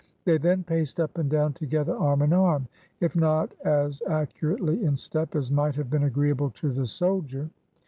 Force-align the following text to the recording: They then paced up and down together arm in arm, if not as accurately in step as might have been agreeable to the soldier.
They 0.25 0.39
then 0.39 0.63
paced 0.63 0.99
up 0.99 1.19
and 1.19 1.29
down 1.29 1.53
together 1.53 1.95
arm 1.95 2.23
in 2.23 2.33
arm, 2.33 2.67
if 2.99 3.15
not 3.15 3.53
as 3.63 4.01
accurately 4.07 4.83
in 4.83 4.97
step 4.97 5.35
as 5.35 5.51
might 5.51 5.75
have 5.75 5.91
been 5.91 6.05
agreeable 6.05 6.49
to 6.49 6.71
the 6.71 6.87
soldier. 6.87 7.51